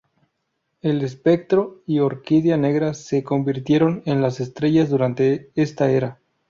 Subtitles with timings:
[0.81, 6.17] El Espectro y Orquídea Negra se convirtieron en las estrellas durante esta era.